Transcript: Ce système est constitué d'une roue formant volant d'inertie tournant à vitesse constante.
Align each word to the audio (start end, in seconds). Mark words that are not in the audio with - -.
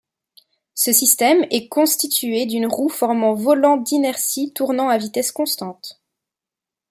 Ce 0.73 0.91
système 0.93 1.45
est 1.51 1.67
constitué 1.67 2.47
d'une 2.47 2.65
roue 2.65 2.89
formant 2.89 3.35
volant 3.35 3.77
d'inertie 3.77 4.51
tournant 4.51 4.89
à 4.89 4.97
vitesse 4.97 5.31
constante. 5.31 6.01